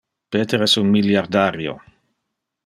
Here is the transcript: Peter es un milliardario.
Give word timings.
Peter 0.35 0.59
es 0.65 0.73
un 0.83 0.89
milliardario. 0.95 1.77